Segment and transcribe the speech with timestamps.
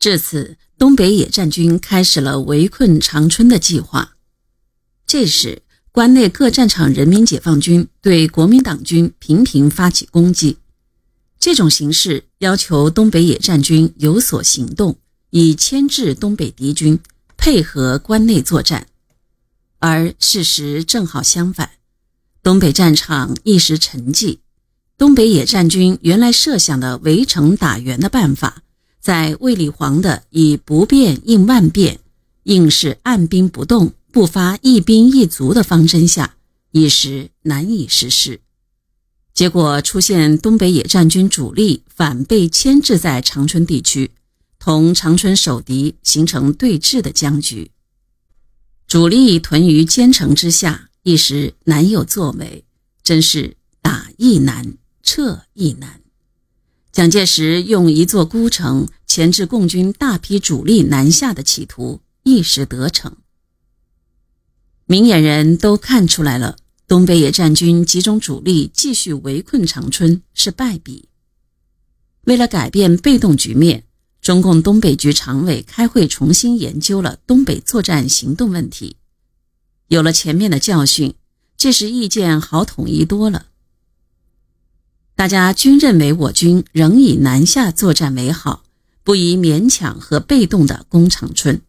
[0.00, 4.16] 至此，东北野战军开始了围困长春的计划。
[5.06, 5.60] 这时，
[5.92, 10.56] 关内各战场人民解放军对国民党军频频发起攻击，
[11.38, 14.96] 这种形势要求东北野战军有所行动，
[15.28, 16.98] 以牵制东北敌军，
[17.36, 18.86] 配合关内作战。
[19.80, 21.72] 而事实正好相反，
[22.42, 24.38] 东北战场一时沉寂，
[24.96, 28.62] 东北野战军原来设想的围城打援的办法，
[29.00, 32.00] 在卫立煌的以不变应万变，
[32.44, 33.92] 硬是按兵不动。
[34.12, 36.34] 不发一兵一卒的方针下，
[36.72, 38.40] 一时难以实施。
[39.32, 44.10] 结果出现东北野战军主力反被牵制在长春地区，
[44.58, 47.70] 同长春守敌形成对峙的僵局。
[48.88, 52.64] 主力屯于坚城之下，一时难有作为，
[53.04, 54.74] 真是打亦难，
[55.04, 56.00] 撤亦难。
[56.90, 63.16] 蒋介石用一座孤城牵制共军大批主力南下的企图，一时得逞。
[64.86, 71.08] 明眼人都看出来了，东北野战军集中主力继续围困长春是败笔。
[72.26, 73.82] 为了改变被动局面，
[74.22, 78.94] 中共东北局常委开会重新研究了东北作战行动问题。
[79.88, 81.16] 有了前面的教训，
[81.56, 83.46] 这时意见好统一多了。
[85.16, 88.62] 大家均认为我军仍以南下作战为好，
[89.10, 91.62] 不宜勉强和被动的攻长春。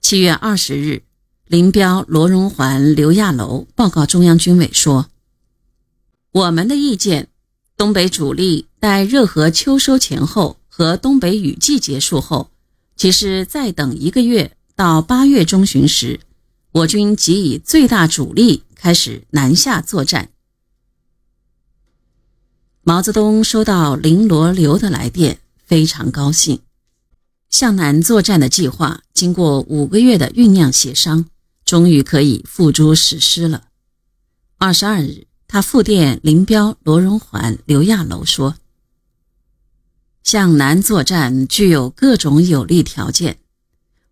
[0.00, 1.04] 七月二十日。
[1.46, 5.08] 林彪、罗荣桓、刘亚楼报告中央军委说
[6.32, 7.28] ：“我们的意见，
[7.76, 12.50] 东北主力待热河秋收前后和东北雨季结束后，
[12.96, 16.18] 其实再等一个月到八月中旬时，
[16.72, 20.30] 我军即以最大主力开始南下作战。”
[22.82, 25.38] 毛泽东收到林罗刘的来电，
[25.70, 26.58] 非常高兴。
[27.48, 31.26] 向南作战的计划经过五个月的酝酿协商。
[31.64, 33.68] 终于可以付诸实施了。
[34.58, 38.56] 二十二日，他复电林彪、罗荣桓、刘亚楼说
[40.24, 43.38] ：“向南作战具有各种有利条件，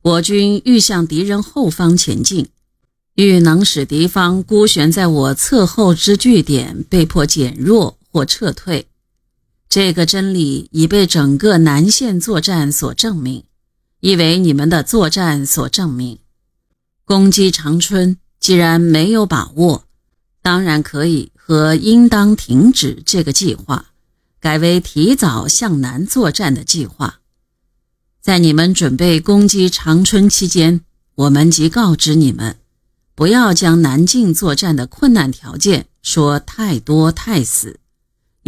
[0.03, 2.49] 我军欲向敌人后方前进，
[3.15, 8.88] 欲能使敌方孤悬在我侧后之据点被迫减弱或撤退。
[9.79, 13.45] 这个真理已被整个南线作战所证明，
[14.01, 16.19] 亦为你们的作战所证明。”
[17.07, 19.85] 攻击长春，既然没有把握，
[20.43, 23.93] 当然可以和应当停止这个计划，
[24.41, 27.21] 改为提早向南作战的计划。
[28.21, 30.81] 在你们准备攻击长春期间，
[31.15, 32.57] 我们即告知你们，
[33.15, 37.79] 不要将南进作战的困难条件说太多太死，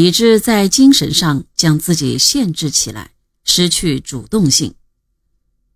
[0.01, 3.11] 以致在精神上将自己限制起来，
[3.45, 4.73] 失去主动性。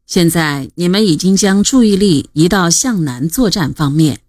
[0.07, 4.21] 现在你们已经将注意力移到向南作战方面，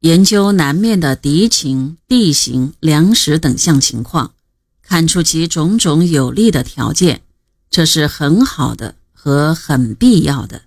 [0.00, 4.34] 研究南面的敌情、地形、粮食等项情况，
[4.82, 7.22] 看出其种种有利的条件，
[7.70, 10.62] 这是很好的和很必要的。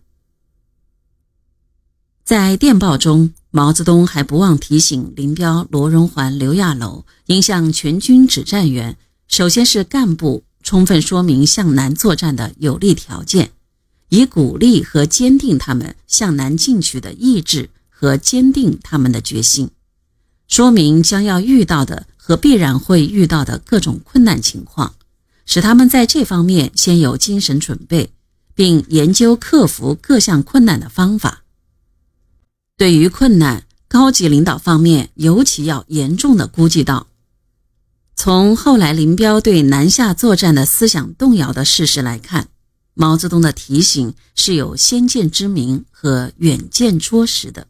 [2.23, 8.97] 在电报中，毛泽东还不忘提醒林彪、罗荣桓、刘亚楼，应向全军指战员，
[9.29, 13.51] 首先是干部，充分说明向南作战的有利条件。
[14.09, 19.69] 以鼓励和坚定他们向南进取的意志和坚定他们的决心，
[20.49, 24.95] 说明将要遇到的和必然会遇到的各种困难情况，
[25.45, 28.11] 使他们在这方面先有精神准备，
[28.53, 31.43] 并研究克服各项困难的方法。
[32.77, 37.07] 对于困难，高级领导方面尤其要严重的估计到。
[38.17, 42.49] 从后来林彪对南下作战的思想动摇的事实来看。
[42.97, 47.67] 毛泽东的提醒是有先见之明和远见卓识的。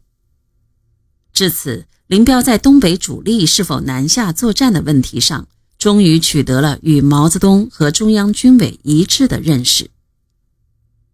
[1.32, 9.90] 至此，林彪在东北主力是否南下作战的问题上，终于取得了与毛泽东和中央军委一致的认识。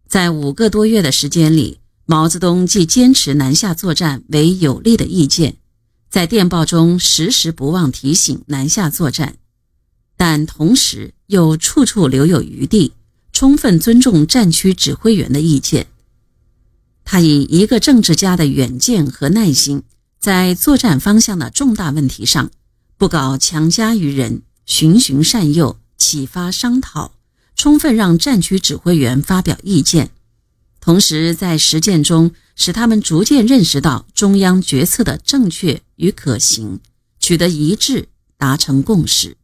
[0.07, 1.81] 在五个多月的时间里，
[2.13, 5.57] 毛泽东既坚持南下作战为有利的意见，
[6.11, 9.37] 在电报中时时不忘提醒南下作战，
[10.19, 12.93] 但同时又处处留有余地。
[13.33, 15.87] 充分尊重战区指挥员的意见，
[17.03, 19.83] 他以一个政治家的远见和耐心，
[20.21, 22.51] 在作战方向的重大问题上，
[22.99, 27.13] 不搞强加于人，循循善诱，启发商讨，
[27.57, 30.11] 充分让战区指挥员发表意见，
[30.83, 36.81] 同时在实践中使他们逐渐认识到中央决策的正确与可行，
[37.21, 39.37] 取得一致，达成共识。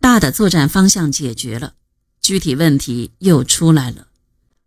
[0.00, 1.74] 大的作战方向解决了。
[2.20, 4.08] 具体问题又出来了，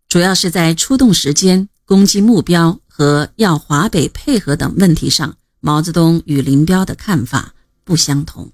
[0.08, 7.54] 主要是在出动时间、攻击目标和要华北配合等问题上，毛泽东与林彪的看法
[7.84, 8.50] 不相同。